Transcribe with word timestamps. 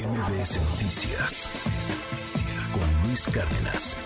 MBS 0.00 0.56
Noticias 0.70 1.50
con 2.72 3.06
Luis 3.06 3.26
Cárdenas. 3.26 3.98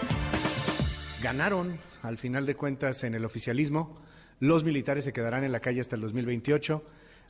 Ganaron, 1.22 1.78
al 2.02 2.18
final 2.18 2.46
de 2.46 2.56
cuentas, 2.56 3.04
en 3.04 3.14
el 3.14 3.24
oficialismo. 3.24 3.96
Los 4.41 4.65
militares 4.65 5.04
se 5.04 5.12
quedarán 5.12 5.44
en 5.44 5.52
la 5.52 5.60
calle 5.60 5.80
hasta 5.80 5.94
el 5.94 6.02
2028. 6.02 6.84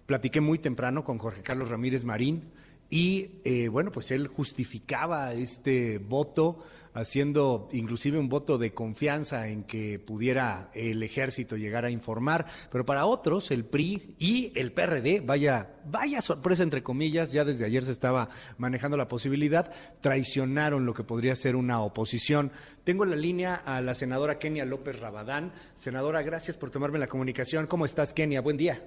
Platiqué 0.07 0.41
muy 0.41 0.59
temprano 0.59 1.05
con 1.05 1.19
Jorge 1.19 1.43
Carlos 1.43 1.69
Ramírez 1.69 2.07
Marín 2.07 2.53
y, 2.95 3.41
eh, 3.43 3.67
bueno, 3.67 3.91
pues 3.91 4.13
él 4.13 4.29
justificaba 4.29 5.33
este 5.33 5.99
voto 5.99 6.63
haciendo 6.93 7.69
inclusive 7.73 8.21
un 8.21 8.29
voto 8.29 8.57
de 8.57 8.73
confianza 8.73 9.49
en 9.49 9.65
que 9.65 9.99
pudiera 9.99 10.71
el 10.75 11.03
ejército 11.03 11.57
llegar 11.57 11.85
a 11.85 11.91
informar, 11.91 12.47
pero 12.71 12.87
para 12.87 13.07
otros 13.07 13.51
el 13.51 13.65
PRI 13.65 14.15
y 14.21 14.53
el 14.55 14.71
PRD, 14.71 15.23
vaya, 15.27 15.75
vaya 15.87 16.21
sorpresa 16.21 16.63
entre 16.63 16.85
comillas, 16.85 17.33
ya 17.33 17.45
desde 17.45 17.65
ayer 17.65 17.83
se 17.83 17.91
estaba 17.91 18.29
manejando 18.59 18.97
la 18.97 19.09
posibilidad, 19.09 19.73
traicionaron 20.01 20.87
lo 20.87 20.95
que 20.95 21.03
podría 21.03 21.35
ser 21.35 21.57
una 21.57 21.81
oposición. 21.81 22.53
Tengo 22.85 23.03
en 23.03 23.11
la 23.11 23.17
línea 23.17 23.57
a 23.57 23.81
la 23.81 23.95
senadora 23.95 24.39
Kenia 24.39 24.65
López 24.65 25.01
Rabadán. 25.01 25.51
Senadora, 25.75 26.23
gracias 26.23 26.57
por 26.57 26.71
tomarme 26.71 27.01
la 27.01 27.09
comunicación. 27.09 27.67
¿Cómo 27.67 27.87
estás, 27.87 28.13
Kenia? 28.13 28.41
Buen 28.41 28.57
día. 28.57 28.81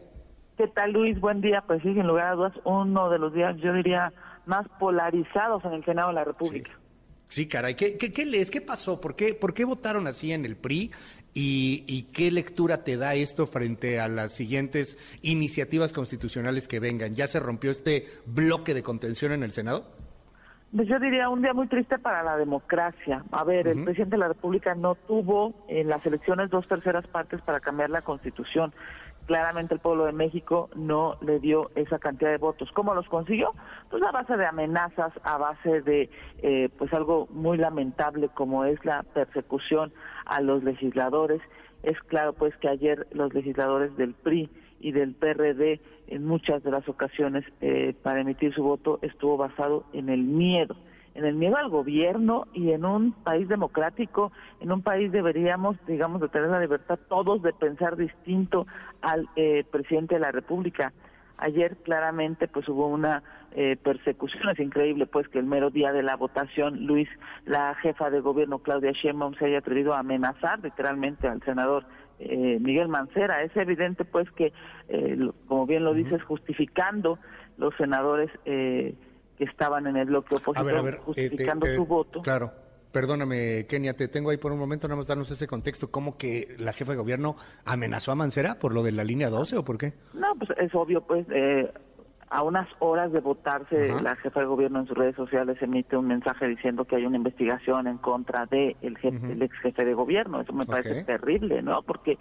¿Qué 0.57 0.67
tal, 0.67 0.91
Luis? 0.91 1.19
Buen 1.19 1.39
día. 1.39 1.63
Pues 1.65 1.81
sí, 1.83 1.93
sin 1.93 2.07
lugar 2.07 2.27
a 2.27 2.35
dudas, 2.35 2.53
uno 2.63 3.09
de 3.09 3.19
los 3.19 3.33
días, 3.33 3.55
yo 3.57 3.73
diría, 3.73 4.11
más 4.47 4.67
polarizados 4.79 5.63
en 5.65 5.73
el 5.73 5.85
Senado 5.85 6.09
de 6.09 6.15
la 6.15 6.23
República. 6.23 6.71
Sí, 7.25 7.47
caray, 7.47 7.75
¿qué, 7.75 7.97
qué, 7.97 8.25
lees? 8.25 8.49
¿Qué 8.49 8.61
pasó? 8.61 8.99
¿Por 8.99 9.15
qué, 9.15 9.33
¿Por 9.33 9.53
qué 9.53 9.65
votaron 9.65 10.07
así 10.07 10.31
en 10.31 10.45
el 10.45 10.55
PRI? 10.55 10.91
¿Y, 11.33 12.07
qué 12.13 12.31
lectura 12.31 12.83
te 12.83 12.97
da 12.97 13.13
esto 13.13 13.45
frente 13.45 13.99
a 13.99 14.07
las 14.07 14.31
siguientes 14.31 14.97
iniciativas 15.21 15.93
constitucionales 15.93 16.67
que 16.67 16.79
vengan? 16.79 17.13
¿Ya 17.13 17.27
se 17.27 17.39
rompió 17.39 17.69
este 17.69 18.05
bloque 18.25 18.73
de 18.73 18.81
contención 18.81 19.33
en 19.33 19.43
el 19.43 19.51
Senado? 19.51 19.85
Pues 20.75 20.87
yo 20.87 20.99
diría 20.99 21.29
un 21.29 21.43
día 21.43 21.53
muy 21.53 21.67
triste 21.67 21.99
para 21.99 22.23
la 22.23 22.37
democracia. 22.37 23.23
A 23.31 23.43
ver, 23.43 23.67
el 23.67 23.83
presidente 23.83 24.15
de 24.15 24.19
la 24.19 24.29
República 24.29 24.73
no 24.73 24.95
tuvo 24.95 25.53
en 25.67 25.89
las 25.89 26.03
elecciones 26.05 26.49
dos 26.49 26.67
terceras 26.67 27.05
partes 27.07 27.39
para 27.41 27.59
cambiar 27.59 27.91
la 27.91 28.01
constitución 28.01 28.73
claramente 29.27 29.75
el 29.75 29.79
pueblo 29.79 30.05
de 30.05 30.13
México 30.13 30.69
no 30.73 31.17
le 31.21 31.39
dio 31.39 31.69
esa 31.75 31.99
cantidad 31.99 32.31
de 32.31 32.37
votos. 32.37 32.71
¿Cómo 32.73 32.95
los 32.95 33.07
consiguió? 33.07 33.53
Pues 33.91 34.01
a 34.01 34.11
base 34.11 34.35
de 34.35 34.45
amenazas, 34.45 35.13
a 35.23 35.37
base 35.37 35.81
de 35.81 36.09
eh, 36.41 36.69
pues 36.77 36.91
algo 36.93 37.27
muy 37.29 37.57
lamentable 37.57 38.29
como 38.29 38.65
es 38.65 38.83
la 38.85 39.03
persecución 39.03 39.93
a 40.25 40.41
los 40.41 40.63
legisladores. 40.63 41.41
Es 41.83 41.99
claro 42.07 42.33
pues 42.33 42.55
que 42.57 42.69
ayer 42.69 43.05
los 43.11 43.33
legisladores 43.33 43.95
del 43.97 44.15
PRI 44.15 44.49
y 44.79 44.93
del 44.93 45.13
PRD 45.13 45.81
en 46.07 46.25
muchas 46.25 46.63
de 46.63 46.71
las 46.71 46.87
ocasiones 46.87 47.43
eh, 47.61 47.93
para 48.01 48.21
emitir 48.21 48.53
su 48.53 48.63
voto 48.63 48.99
estuvo 49.01 49.37
basado 49.37 49.83
en 49.93 50.09
el 50.09 50.23
miedo 50.23 50.75
en 51.17 51.25
el 51.25 51.33
miedo 51.33 51.57
al 51.57 51.69
gobierno 51.69 52.45
y 52.53 52.71
en 52.71 52.85
un 52.85 53.11
país 53.11 53.47
democrático, 53.47 54.31
en 54.61 54.71
un 54.71 54.83
país 54.83 55.11
deberíamos, 55.11 55.75
digamos, 55.87 56.21
de 56.21 56.29
tener 56.29 56.49
la 56.49 56.59
libertad 56.59 56.99
todos 57.09 57.41
de 57.41 57.53
pensar 57.53 57.97
distinto 57.97 58.67
al 59.01 59.27
eh, 59.35 59.65
presidente 59.69 60.15
de 60.15 60.21
la 60.21 60.31
República. 60.31 60.93
Ayer 61.39 61.77
claramente 61.77 62.47
pues 62.47 62.69
hubo 62.69 62.87
una 62.87 63.23
eh, 63.51 63.77
persecución, 63.81 64.49
es 64.49 64.59
increíble 64.59 65.07
pues 65.07 65.27
que 65.27 65.39
el 65.39 65.45
mero 65.45 65.71
día 65.71 65.91
de 65.91 66.03
la 66.03 66.15
votación 66.15 66.85
Luis, 66.85 67.09
la 67.45 67.73
jefa 67.75 68.11
de 68.11 68.19
gobierno 68.19 68.59
Claudia 68.59 68.91
Sheinbaum 68.91 69.33
se 69.35 69.45
haya 69.45 69.59
atrevido 69.59 69.93
a 69.93 69.99
amenazar 69.99 70.59
literalmente 70.63 71.27
al 71.27 71.41
senador 71.41 71.85
eh, 72.19 72.59
Miguel 72.59 72.89
Mancera. 72.89 73.41
Es 73.41 73.55
evidente 73.57 74.05
pues 74.05 74.29
que, 74.31 74.53
como 75.47 75.65
bien 75.65 75.83
lo 75.83 75.93
dices, 75.93 76.21
justificando 76.23 77.17
los 77.57 77.75
senadores 77.75 78.29
eh, 78.45 78.95
que 79.37 79.43
estaban 79.43 79.87
en 79.87 79.97
el 79.97 80.05
bloque 80.05 80.35
opositor 80.35 80.89
eh, 80.89 80.97
justificando 81.03 81.67
su 81.67 81.85
voto. 81.85 82.21
Claro. 82.21 82.51
Perdóname, 82.91 83.67
Kenia, 83.67 83.93
te 83.93 84.07
tengo 84.07 84.29
ahí 84.29 84.37
por 84.37 84.51
un 84.51 84.57
momento, 84.57 84.87
nada 84.87 84.97
más 84.97 85.07
darnos 85.07 85.29
ese 85.29 85.45
contexto. 85.45 85.91
¿Cómo 85.91 86.17
que 86.17 86.55
la 86.57 86.73
jefa 86.73 86.93
de 86.93 86.97
gobierno 86.97 87.35
amenazó 87.65 88.11
a 88.11 88.15
Mancera 88.15 88.57
por 88.59 88.73
lo 88.73 88.81
de 88.81 88.91
la 88.91 89.03
línea 89.03 89.29
12 89.29 89.57
o 89.57 89.63
por 89.63 89.77
qué? 89.77 89.93
No, 90.13 90.33
pues 90.35 90.49
es 90.57 90.73
obvio, 90.73 91.01
pues 91.01 91.27
eh, 91.29 91.71
a 92.29 92.43
unas 92.43 92.67
horas 92.79 93.11
de 93.11 93.21
votarse, 93.21 94.01
la 94.01 94.15
jefa 94.17 94.41
de 94.41 94.45
gobierno 94.45 94.79
en 94.79 94.87
sus 94.87 94.97
redes 94.97 95.15
sociales 95.15 95.57
emite 95.61 95.95
un 95.95 96.07
mensaje 96.07 96.47
diciendo 96.47 96.85
que 96.85 96.97
hay 96.97 97.05
una 97.05 97.17
investigación 97.17 97.87
en 97.87 97.97
contra 97.97 98.45
de 98.47 98.75
el, 98.81 98.97
ex 99.41 99.53
jefe 99.59 99.85
de 99.85 99.93
gobierno. 99.93 100.41
Eso 100.41 100.53
me 100.53 100.65
parece 100.65 101.03
terrible, 101.03 101.61
¿no? 101.61 101.81
Porque 101.83 102.17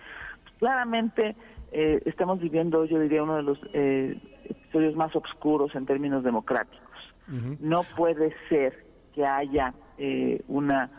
claramente 0.59 1.37
eh, 1.73 2.03
estamos 2.05 2.41
viviendo, 2.41 2.85
yo 2.85 3.01
diría, 3.01 3.23
uno 3.23 3.37
de 3.37 3.43
los 3.43 3.59
eh, 3.73 4.21
episodios 4.45 4.95
más 4.95 5.15
oscuros 5.17 5.75
en 5.75 5.87
términos 5.87 6.23
democráticos. 6.23 6.86
No 7.29 7.83
puede 7.97 8.35
ser 8.49 8.85
que 9.15 9.27
haya 9.27 9.75
eh, 9.99 10.43
una, 10.49 10.91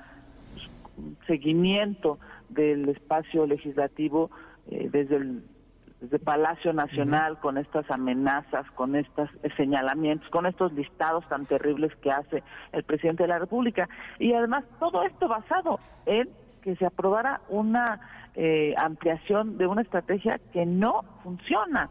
seguimiento 1.25 2.19
del 2.49 2.87
espacio 2.89 3.45
legislativo 3.45 4.29
eh, 4.67 4.89
desde 4.91 5.17
el 5.17 5.43
desde 5.99 6.19
Palacio 6.19 6.73
Nacional 6.73 7.39
con 7.39 7.57
estas 7.57 7.89
amenazas, 7.89 8.69
con 8.71 8.95
estos 8.95 9.29
señalamientos, 9.55 10.29
con 10.29 10.45
estos 10.45 10.71
listados 10.73 11.27
tan 11.27 11.45
terribles 11.47 11.91
que 11.97 12.11
hace 12.11 12.43
el 12.71 12.83
presidente 12.83 13.23
de 13.23 13.29
la 13.29 13.39
República. 13.39 13.89
Y 14.19 14.33
además 14.33 14.63
todo 14.79 15.03
esto 15.03 15.27
basado 15.27 15.79
en 16.05 16.29
que 16.67 16.75
se 16.75 16.85
aprobara 16.85 17.39
una 17.47 18.01
eh, 18.35 18.73
ampliación 18.77 19.57
de 19.57 19.67
una 19.67 19.83
estrategia 19.83 20.37
que 20.51 20.65
no 20.65 21.05
funciona. 21.23 21.89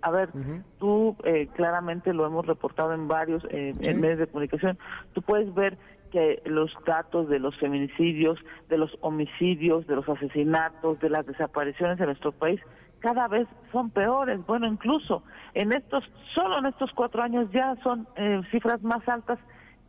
A 0.00 0.10
ver, 0.10 0.30
tú 0.78 1.14
eh, 1.22 1.48
claramente 1.54 2.14
lo 2.14 2.24
hemos 2.24 2.46
reportado 2.46 2.94
en 2.94 3.08
varios 3.08 3.46
eh, 3.50 3.74
medios 3.94 4.20
de 4.20 4.26
comunicación, 4.26 4.78
tú 5.12 5.20
puedes 5.20 5.52
ver 5.52 5.76
que 6.12 6.40
los 6.46 6.72
datos 6.86 7.28
de 7.28 7.40
los 7.40 7.54
feminicidios, 7.58 8.38
de 8.70 8.78
los 8.78 8.96
homicidios, 9.02 9.86
de 9.86 9.96
los 9.96 10.08
asesinatos, 10.08 10.98
de 11.00 11.10
las 11.10 11.26
desapariciones 11.26 12.00
en 12.00 12.06
nuestro 12.06 12.32
país 12.32 12.58
cada 13.00 13.28
vez 13.28 13.46
son 13.70 13.90
peores. 13.90 14.40
Bueno, 14.46 14.66
incluso 14.66 15.24
en 15.52 15.74
estos, 15.74 16.04
solo 16.34 16.58
en 16.60 16.66
estos 16.66 16.90
cuatro 16.94 17.22
años 17.22 17.50
ya 17.52 17.76
son 17.82 18.08
cifras 18.50 18.82
más 18.82 19.06
altas 19.06 19.38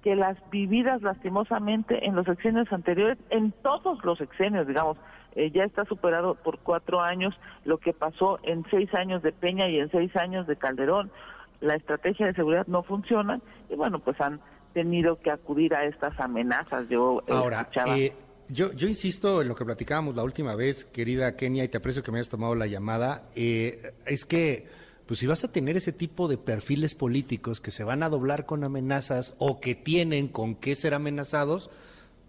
que 0.08 0.16
las 0.16 0.38
vividas 0.52 1.02
lastimosamente 1.02 2.06
en 2.06 2.16
los 2.16 2.26
exenios 2.30 2.72
anteriores, 2.72 3.18
en 3.30 3.52
todos 3.62 4.02
los 4.06 4.22
exenios, 4.22 4.66
digamos, 4.66 4.98
eh, 5.36 5.52
ya 5.52 5.66
está 5.66 5.84
superado 5.84 6.36
por 6.36 6.60
cuatro 6.60 7.02
años 7.02 7.36
lo 7.66 7.78
que 7.78 7.92
pasó 7.92 8.40
en 8.44 8.64
seis 8.72 8.94
años 8.94 9.22
de 9.22 9.34
Peña 9.34 9.68
y 9.68 9.80
en 9.80 9.92
seis 9.92 10.16
años 10.16 10.48
de 10.48 10.56
Calderón. 10.56 11.12
La 11.60 11.76
estrategia 11.76 12.28
de 12.28 12.34
seguridad 12.36 12.66
no 12.68 12.84
funciona 12.84 13.42
y 13.70 13.76
bueno, 13.76 14.00
pues 14.00 14.22
han 14.22 14.40
tenido 14.74 15.20
que 15.20 15.30
acudir 15.30 15.76
a 15.76 15.84
estas 15.84 16.18
amenazas. 16.22 16.88
Yo 16.88 17.22
eh, 17.28 17.34
Ahora, 17.34 17.68
eh, 17.88 18.14
yo, 18.48 18.72
yo 18.72 18.88
insisto 18.88 19.42
en 19.42 19.50
lo 19.50 19.56
que 19.56 19.66
platicábamos 19.66 20.16
la 20.16 20.24
última 20.24 20.56
vez, 20.56 20.86
querida 20.86 21.36
Kenia, 21.36 21.66
y 21.66 21.68
te 21.68 21.80
aprecio 21.80 22.02
que 22.02 22.14
me 22.14 22.20
hayas 22.20 22.30
tomado 22.30 22.56
la 22.56 22.68
llamada, 22.68 23.24
es 23.36 24.24
que 24.26 24.68
pues 25.08 25.20
si 25.20 25.28
vas 25.28 25.44
a 25.44 25.52
tener 25.52 25.78
ese 25.78 25.94
tipo 25.94 26.28
de 26.28 26.38
perfiles 26.38 26.94
políticos 26.94 27.62
que 27.62 27.72
se 27.72 27.84
van 27.84 28.04
a 28.04 28.10
doblar 28.10 28.46
con 28.46 28.64
amenazas 28.64 29.36
o 29.40 29.60
que 29.62 29.74
tienen 29.74 30.28
con 30.28 30.56
qué 30.56 30.76
ser 30.76 30.94
amenazados, 30.94 31.72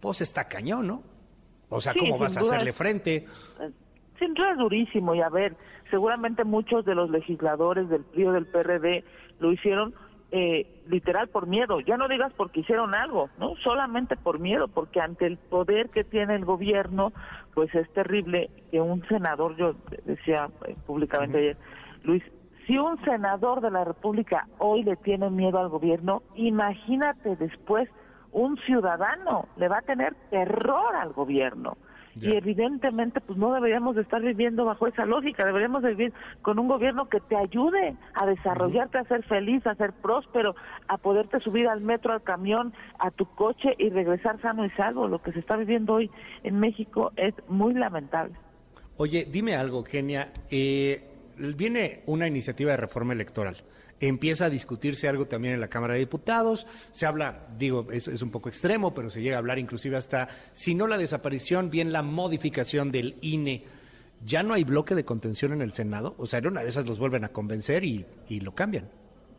pues 0.01 0.21
está 0.21 0.49
cañón, 0.49 0.87
¿no? 0.87 1.03
O 1.69 1.81
sea, 1.81 1.93
¿cómo 1.99 2.19
vas 2.19 2.37
a 2.37 2.41
hacerle 2.41 2.73
frente? 2.73 3.27
Sin 4.19 4.33
duda 4.35 4.53
es 4.53 4.59
durísimo 4.59 5.15
y 5.15 5.21
a 5.21 5.29
ver, 5.29 5.57
seguramente 5.91 6.45
muchos 6.45 6.85
de 6.85 6.95
los 6.95 7.11
legisladores 7.11 7.89
del 7.89 8.05
PRI 8.05 8.25
o 8.27 8.33
del 8.33 8.47
PRD 8.47 9.05
lo 9.41 9.53
hicieron 9.53 9.95
eh, 10.31 10.83
literal 10.89 11.29
por 11.29 11.47
miedo, 11.47 11.81
ya 11.81 11.97
no 11.97 12.07
digas 12.07 12.33
porque 12.37 12.61
hicieron 12.61 12.95
algo, 12.95 13.31
no 13.39 13.57
solamente 13.63 14.15
por 14.17 14.41
miedo, 14.41 14.69
porque 14.69 15.01
ante 15.01 15.27
el 15.27 15.37
poder 15.37 15.89
que 15.89 16.05
tiene 16.05 16.35
el 16.35 16.45
gobierno, 16.45 17.13
pues 17.55 17.75
es 17.75 17.91
terrible 17.93 18.51
que 18.71 18.81
un 18.81 19.07
senador, 19.09 19.57
yo 19.57 19.75
decía 20.05 20.51
eh, 20.67 20.77
públicamente 20.87 21.39
ayer, 21.39 21.57
Luis, 22.05 22.23
si 22.69 22.77
un 22.77 23.03
senador 23.03 23.63
de 23.63 23.71
la 23.71 23.83
República 23.83 24.47
hoy 24.59 24.83
le 24.83 24.97
tiene 24.97 25.31
miedo 25.31 25.59
al 25.59 25.71
gobierno, 25.71 26.23
imagínate 26.35 27.35
después 27.37 27.89
un 28.31 28.59
ciudadano 28.59 29.49
le 29.57 29.69
va 29.69 29.79
a 29.79 29.83
tener 29.83 30.15
terror 30.31 30.95
al 30.95 31.15
gobierno. 31.15 31.79
Y 32.21 32.37
evidentemente, 32.37 33.21
pues 33.21 33.39
no 33.39 33.53
deberíamos 33.55 33.95
de 33.95 34.03
estar 34.03 34.21
viviendo 34.21 34.65
bajo 34.65 34.87
esa 34.87 35.07
lógica, 35.07 35.47
deberíamos 35.47 35.83
de 35.83 35.91
vivir 35.91 36.13
con 36.43 36.59
un 36.59 36.67
gobierno 36.67 37.09
que 37.09 37.21
te 37.21 37.37
ayude 37.37 37.97
a 38.13 38.27
desarrollarte, 38.27 38.99
a 38.99 39.05
ser 39.05 39.23
feliz, 39.25 39.65
a 39.69 39.77
ser 39.77 39.93
próspero, 39.93 40.57
a 40.89 40.99
poderte 40.99 41.39
subir 41.39 41.69
al 41.69 41.81
metro, 41.81 42.13
al 42.13 42.23
camión, 42.23 42.75
a 42.99 43.13
tu 43.13 43.25
coche 43.37 43.75
y 43.79 43.91
regresar 43.91 44.41
sano 44.43 44.65
y 44.65 44.71
salvo. 44.71 45.07
Lo 45.07 45.23
que 45.23 45.31
se 45.31 45.39
está 45.39 45.57
viviendo 45.57 45.95
hoy 45.95 46.11
en 46.43 46.59
México 46.59 47.13
es 47.17 47.35
muy 47.49 47.73
lamentable. 47.75 48.35
Oye, 48.97 49.25
dime 49.31 49.55
algo, 49.55 49.85
Genia. 49.85 50.33
Eh, 50.51 51.08
viene 51.57 52.03
una 52.07 52.27
iniciativa 52.27 52.73
de 52.73 52.77
reforma 52.77 53.13
electoral 53.13 53.63
empieza 54.01 54.47
a 54.47 54.51
discutirse 54.51 55.09
algo 55.09 55.27
también 55.27 55.55
en 55.55 55.61
la 55.61 55.69
Cámara 55.69 55.95
de 55.95 56.01
Diputados. 56.01 56.67
Se 56.91 57.07
habla, 57.07 57.47
digo, 57.57 57.87
es, 57.91 58.09
es 58.09 58.23
un 58.23 58.31
poco 58.31 58.49
extremo, 58.49 58.95
pero 58.95 59.11
se 59.11 59.23
llega 59.23 59.37
a 59.37 59.39
hablar 59.39 59.59
inclusive 59.59 59.97
hasta, 59.97 60.29
si 60.53 60.75
no 60.75 60.87
la 60.87 60.99
desaparición, 60.99 61.71
bien 61.71 61.93
la 61.93 62.03
modificación 62.03 62.93
del 62.93 63.17
INE. 63.21 63.65
¿Ya 64.25 64.43
no 64.43 64.55
hay 64.55 64.65
bloque 64.65 64.95
de 64.95 65.05
contención 65.05 65.53
en 65.53 65.63
el 65.63 65.73
Senado? 65.73 66.15
O 66.19 66.27
sea, 66.27 66.41
en 66.41 66.49
una 66.49 66.63
de 66.63 66.69
esas 66.69 66.89
los 66.89 66.99
vuelven 66.99 67.25
a 67.25 67.29
convencer 67.29 67.85
y, 67.85 68.05
y 68.29 68.41
lo 68.41 68.53
cambian. 68.53 68.89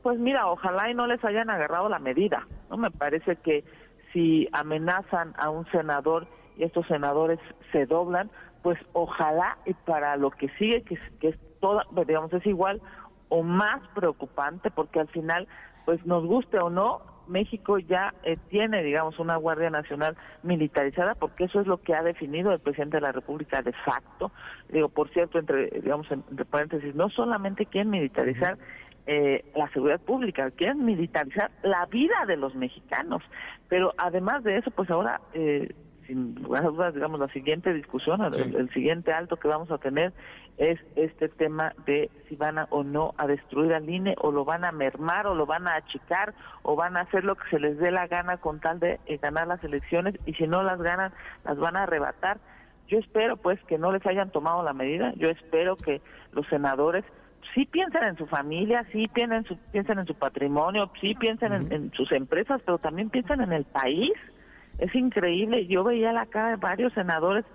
Pues 0.02 0.18
mira, 0.18 0.48
ojalá 0.48 0.90
y 0.90 0.94
no 0.94 1.06
les 1.08 1.24
hayan 1.26 1.50
agarrado 1.50 1.90
la 1.90 2.00
medida. 2.00 2.48
No 2.70 2.78
me 2.78 2.90
parece 2.90 3.36
que 3.38 3.66
si 4.14 4.48
amenazan 4.54 5.34
a 5.38 5.50
un 5.50 5.70
senador 5.72 6.28
y 6.58 6.64
estos 6.64 6.88
senadores 6.88 7.40
se 7.74 7.86
doblan, 7.86 8.32
pues 8.64 8.80
ojalá 8.94 9.58
y 9.66 9.74
para 9.74 10.16
lo 10.16 10.32
que 10.32 10.50
sigue, 10.58 10.84
que, 10.84 10.98
que 11.20 11.38
toda, 11.60 11.86
digamos, 12.06 12.32
es 12.34 12.46
igual 12.46 12.82
o 13.30 13.44
más 13.44 13.82
preocupante, 13.94 14.72
porque 14.72 15.00
al 15.00 15.08
final, 15.08 15.48
pues 15.86 16.06
nos 16.06 16.26
guste 16.26 16.58
o 16.62 16.70
no, 16.70 17.02
México 17.28 17.78
ya 17.78 18.14
eh, 18.24 18.38
tiene, 18.50 18.84
digamos, 18.84 19.20
una 19.20 19.38
Guardia 19.38 19.70
Nacional 19.70 20.18
militarizada, 20.44 21.16
porque 21.16 21.46
eso 21.46 21.62
es 21.62 21.68
lo 21.68 21.78
que 21.78 21.94
ha 21.94 22.04
definido 22.04 22.52
el 22.52 22.60
presidente 22.60 22.98
de 22.98 23.02
la 23.02 23.12
República 23.12 23.62
de 23.62 23.72
facto. 23.72 24.32
Digo, 24.70 24.90
por 24.90 25.10
cierto, 25.10 25.40
entre, 25.40 25.70
digamos, 25.70 26.12
entre 26.12 26.46
paréntesis, 26.46 26.96
no 26.96 27.10
solamente 27.10 27.68
quieren 27.68 27.92
militarizar 27.92 28.58
eh, 29.06 29.46
la 29.56 29.70
seguridad 29.70 30.00
pública, 30.02 30.52
quieren 30.52 30.86
militarizar 30.86 31.52
la 31.64 31.86
vida 31.86 32.26
de 32.28 32.38
los 32.38 32.56
mexicanos. 32.56 33.24
Pero 33.68 33.94
además 33.98 34.44
de 34.44 34.58
eso, 34.58 34.72
pues 34.72 34.90
ahora 34.90 35.22
eh, 35.34 35.74
sin 36.10 36.34
lugar 36.42 36.66
a 36.66 36.70
dudas, 36.70 36.94
digamos, 36.96 37.20
la 37.20 37.28
siguiente 37.28 37.72
discusión, 37.72 38.20
el, 38.22 38.70
siguiente 38.74 39.14
alto 39.14 39.38
que 39.38 39.48
vamos 39.48 39.70
a 39.70 39.78
tener 39.78 40.12
es 40.58 40.80
este 40.96 41.30
tema 41.30 41.74
de 41.86 42.10
si 42.28 42.36
van 42.36 42.58
a, 42.58 42.68
o 42.72 42.84
no 42.84 43.14
a 43.18 43.28
destruir 43.28 43.74
al 43.74 43.88
INE 43.88 44.16
o 44.20 44.32
lo 44.32 44.44
van 44.44 44.66
a 44.66 44.72
mermar 44.72 45.28
o 45.28 45.36
lo 45.36 45.46
van 45.46 45.68
a 45.68 45.76
achicar 45.76 46.34
o 46.64 46.76
van 46.76 46.98
a 46.98 47.02
hacer 47.02 47.24
lo 47.24 47.36
que 47.36 47.48
se 47.52 47.60
les 47.60 47.78
dé 47.78 47.92
la 47.92 48.08
gana 48.08 48.38
con 48.38 48.60
tal 48.60 48.80
de 48.80 49.00
eh, 49.06 49.18
ganar 49.18 49.48
las 49.48 49.64
elecciones 49.64 50.16
y 50.26 50.34
si 50.34 50.48
no 50.48 50.64
las 50.64 50.82
ganan, 50.82 51.14
las 51.46 51.60
van 51.60 51.78
a 51.78 51.84
arrebatar. 51.84 52.40
Yo 52.88 52.98
espero 52.98 53.38
pues 53.38 53.62
que 53.66 53.78
no 53.78 53.92
les 53.92 54.04
hayan 54.08 54.32
tomado 54.32 54.64
la 54.64 54.74
medida, 54.74 55.14
yo 55.16 55.30
espero 55.30 55.76
que 55.76 56.02
los 56.32 56.48
senadores 56.48 57.06
sí 57.54 57.68
piensen 57.68 58.04
en 58.04 58.18
su 58.18 58.26
familia, 58.26 58.84
sí 58.92 59.06
piensen, 59.14 59.44
su, 59.46 59.58
piensen 59.72 60.00
en 60.00 60.08
su 60.08 60.16
patrimonio, 60.16 60.90
sí 61.00 61.14
piensen 61.14 61.54
en, 61.54 61.72
en 61.72 61.92
sus 61.92 62.12
empresas, 62.12 62.62
pero 62.66 62.80
también 62.80 63.12
piensen 63.12 63.42
en 63.42 63.54
el 63.54 63.66
país 63.66 64.12
es 64.80 64.94
increíble. 64.96 65.68
Yo 65.68 65.84
veía 65.84 66.12
la 66.12 66.26
cara 66.26 66.50
de 66.52 66.56
varios 66.56 66.94
senadores, 66.94 67.46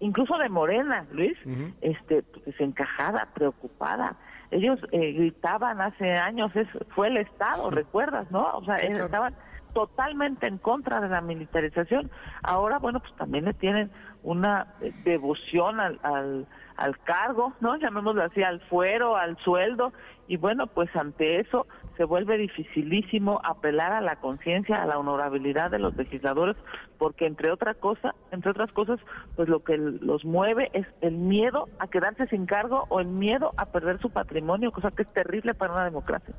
incluso 0.00 0.36
de 0.38 0.48
Morena, 0.48 1.06
Luis, 1.12 1.36
este, 1.80 2.24
desencajada, 2.44 3.28
preocupada. 3.34 4.16
Ellos 4.50 4.78
eh, 4.90 5.12
gritaban 5.12 5.80
hace 5.80 6.12
años, 6.12 6.54
es, 6.54 6.68
fue 6.94 7.08
el 7.08 7.16
Estado, 7.16 7.70
¿recuerdas, 7.70 8.30
no? 8.30 8.44
O 8.54 8.64
sea, 8.64 8.76
estaban 8.76 9.34
totalmente 9.72 10.46
en 10.46 10.58
contra 10.58 11.00
de 11.00 11.08
la 11.08 11.20
militarización. 11.20 12.10
Ahora, 12.42 12.78
bueno, 12.78 13.00
pues 13.00 13.14
también 13.16 13.44
le 13.44 13.54
tienen 13.54 13.90
una 14.22 14.74
eh, 14.80 14.92
devoción 15.04 15.80
al, 15.80 15.98
al, 16.02 16.46
al 16.76 16.98
cargo, 17.00 17.52
¿no? 17.60 17.76
Llamémoslo 17.76 18.22
así, 18.22 18.42
al 18.42 18.60
fuero, 18.62 19.16
al 19.16 19.36
sueldo, 19.38 19.92
y 20.28 20.36
bueno, 20.36 20.66
pues 20.66 20.94
ante 20.96 21.40
eso 21.40 21.66
se 21.96 22.04
vuelve 22.04 22.38
dificilísimo 22.38 23.40
apelar 23.44 23.92
a 23.92 24.00
la 24.00 24.16
conciencia, 24.16 24.82
a 24.82 24.86
la 24.86 24.98
honorabilidad 24.98 25.70
de 25.70 25.78
los 25.78 25.94
legisladores, 25.96 26.56
porque 26.98 27.26
entre 27.26 27.50
otra 27.50 27.74
cosa, 27.74 28.14
entre 28.30 28.50
otras 28.50 28.72
cosas, 28.72 28.98
pues 29.36 29.48
lo 29.48 29.62
que 29.62 29.76
los 29.76 30.24
mueve 30.24 30.70
es 30.72 30.86
el 31.00 31.16
miedo 31.16 31.68
a 31.78 31.88
quedarse 31.88 32.26
sin 32.28 32.46
cargo 32.46 32.86
o 32.88 33.00
el 33.00 33.08
miedo 33.08 33.52
a 33.56 33.66
perder 33.66 34.00
su 34.00 34.10
patrimonio, 34.10 34.72
cosa 34.72 34.90
que 34.90 35.02
es 35.02 35.12
terrible 35.12 35.54
para 35.54 35.74
una 35.74 35.84
democracia. 35.84 36.34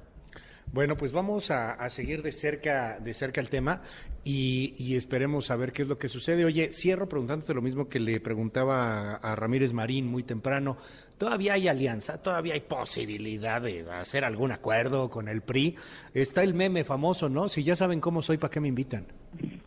Bueno, 0.74 0.96
pues 0.98 1.14
vamos 1.14 1.52
a, 1.52 1.88
seguir 1.90 2.24
de 2.24 2.31
cerca, 2.31 2.98
de 3.00 3.14
cerca 3.14 3.40
el 3.40 3.48
tema 3.48 3.81
y, 4.24 4.96
esperemos 4.96 5.52
a 5.52 5.56
ver 5.56 5.72
qué 5.72 5.84
es 5.84 5.88
lo 5.88 5.98
que 5.98 6.08
sucede. 6.08 6.46
Oye, 6.46 6.72
cierro 6.72 7.08
preguntándote 7.08 7.54
lo 7.54 7.62
mismo 7.62 7.88
que 7.88 8.00
le 8.00 8.20
preguntaba 8.20 9.18
a, 9.18 9.36
Ramírez 9.36 9.72
Marín 9.72 10.08
muy 10.08 10.24
temprano. 10.24 10.78
¿Todavía 11.20 11.54
hay 11.54 11.68
alianza? 11.68 12.24
¿Todavía 12.24 12.56
hay 12.56 12.62
posibilidad 12.62 13.62
de 13.62 13.86
hacer 13.92 14.25
algún 14.25 14.52
acuerdo 14.52 15.12
con 15.12 15.28
el 15.28 15.42
PRI? 15.42 15.75
Está 16.16 16.42
el 16.42 16.56
meme 16.56 16.84
famoso, 16.84 17.30
¿no? 17.30 17.50
Si 17.50 17.62
ya 17.62 17.75
saben 17.75 18.02
cómo 18.02 18.24
soy, 18.24 18.40
¿para 18.40 18.50
qué 18.50 18.60
me 18.60 18.68
invitan? 18.68 19.06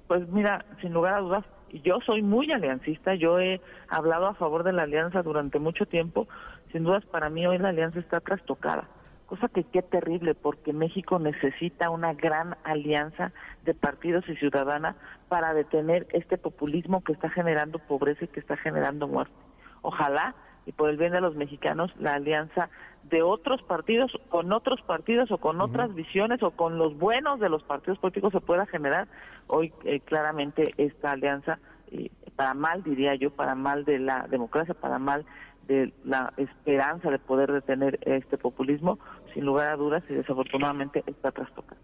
Pues 0.08 0.28
mira, 0.30 0.64
sin 0.80 0.92
lugar 0.92 1.14
a 1.14 1.20
dudas, 1.20 1.44
yo 1.84 2.00
soy 2.04 2.22
muy 2.22 2.50
aliancista. 2.50 3.14
Yo 3.14 3.38
he 3.38 3.60
hablado 3.86 4.26
a 4.26 4.34
favor 4.34 4.64
de 4.64 4.72
la 4.72 4.82
alianza 4.82 5.22
durante 5.22 5.60
mucho 5.60 5.86
tiempo. 5.86 6.26
Sin 6.72 6.82
dudas, 6.82 7.04
para 7.06 7.30
mí 7.30 7.46
hoy 7.46 7.58
la 7.58 7.68
alianza 7.68 8.00
está 8.00 8.18
trastocada 8.18 8.88
cosa 9.26 9.48
que 9.48 9.64
qué 9.64 9.82
terrible 9.82 10.34
porque 10.34 10.72
México 10.72 11.18
necesita 11.18 11.90
una 11.90 12.14
gran 12.14 12.56
alianza 12.64 13.32
de 13.64 13.74
partidos 13.74 14.28
y 14.28 14.36
ciudadanas 14.36 14.96
para 15.28 15.52
detener 15.52 16.06
este 16.12 16.38
populismo 16.38 17.02
que 17.02 17.12
está 17.12 17.28
generando 17.28 17.78
pobreza 17.78 18.24
y 18.24 18.28
que 18.28 18.40
está 18.40 18.56
generando 18.56 19.08
muerte. 19.08 19.34
Ojalá 19.82 20.34
y 20.66 20.72
por 20.72 20.90
el 20.90 20.96
bien 20.96 21.12
de 21.12 21.20
los 21.20 21.36
mexicanos 21.36 21.92
la 21.98 22.14
alianza 22.14 22.68
de 23.04 23.22
otros 23.22 23.62
partidos 23.62 24.10
con 24.28 24.52
otros 24.52 24.82
partidos 24.82 25.30
o 25.30 25.38
con 25.38 25.60
otras 25.60 25.94
visiones 25.94 26.42
o 26.42 26.50
con 26.50 26.76
los 26.76 26.98
buenos 26.98 27.38
de 27.38 27.48
los 27.48 27.62
partidos 27.62 27.98
políticos 27.98 28.32
se 28.32 28.40
pueda 28.40 28.66
generar 28.66 29.06
hoy 29.46 29.72
eh, 29.84 30.00
claramente 30.00 30.74
esta 30.76 31.12
alianza 31.12 31.60
eh, 31.92 32.10
para 32.34 32.54
mal 32.54 32.82
diría 32.82 33.14
yo 33.14 33.30
para 33.30 33.54
mal 33.54 33.84
de 33.84 34.00
la 34.00 34.26
democracia 34.28 34.74
para 34.74 34.98
mal 34.98 35.24
de 35.66 35.92
la 36.04 36.32
esperanza 36.36 37.08
de 37.10 37.18
poder 37.18 37.52
detener 37.52 37.98
este 38.02 38.38
populismo, 38.38 38.98
sin 39.34 39.44
lugar 39.44 39.68
a 39.68 39.76
dudas 39.76 40.02
y 40.08 40.14
desafortunadamente 40.14 41.02
está 41.06 41.32
trastocado. 41.32 41.80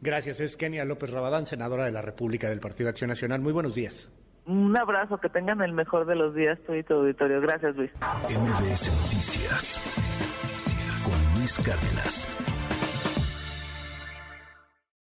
Gracias. 0.00 0.40
Es 0.40 0.56
Kenia 0.56 0.84
López 0.84 1.10
Rabadán, 1.10 1.46
senadora 1.46 1.84
de 1.84 1.92
la 1.92 2.02
República 2.02 2.48
del 2.48 2.60
Partido 2.60 2.86
de 2.86 2.90
Acción 2.90 3.08
Nacional. 3.08 3.40
Muy 3.40 3.52
buenos 3.52 3.74
días. 3.74 4.12
Un 4.46 4.76
abrazo, 4.76 5.18
que 5.18 5.30
tengan 5.30 5.62
el 5.62 5.72
mejor 5.72 6.04
de 6.06 6.16
los 6.16 6.34
días, 6.34 6.58
todo 6.66 6.76
y 6.76 6.82
tu 6.82 6.94
auditorio. 6.94 7.40
Gracias, 7.40 7.74
Luis. 7.76 7.90
MBS 8.28 8.90
Noticias 9.02 9.80
con 11.04 11.38
Luis 11.38 11.58
Cárdenas. 11.64 12.53